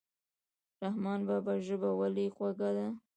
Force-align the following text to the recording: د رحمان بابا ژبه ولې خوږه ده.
د 0.77 0.81
رحمان 0.83 1.19
بابا 1.27 1.53
ژبه 1.67 1.89
ولې 1.99 2.25
خوږه 2.35 2.69
ده. 2.77 2.87